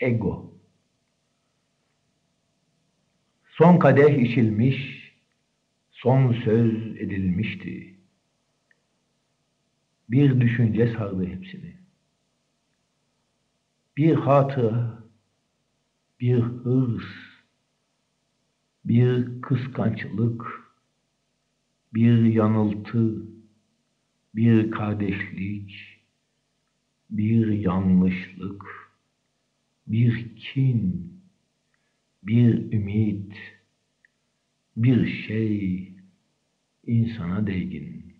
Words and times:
ego. 0.00 0.54
Son 3.50 3.78
kadeh 3.78 4.18
içilmiş, 4.18 5.08
son 5.90 6.32
söz 6.32 6.96
edilmişti. 6.96 7.94
Bir 10.10 10.40
düşünce 10.40 10.94
sardı 10.98 11.26
hepsini. 11.26 11.76
Bir 13.96 14.14
hatıra, 14.14 15.02
bir 16.20 16.40
hırs, 16.40 17.04
bir 18.84 19.42
kıskançlık, 19.42 20.68
bir 21.94 22.24
yanıltı, 22.24 23.22
bir 24.34 24.70
kardeşlik, 24.70 25.98
bir 27.10 27.48
yanlışlık, 27.48 28.87
bir 29.88 30.36
kin, 30.36 31.12
bir 32.22 32.72
ümit, 32.72 33.32
bir 34.76 35.06
şey 35.26 35.92
insana 36.86 37.46
değgin. 37.46 38.17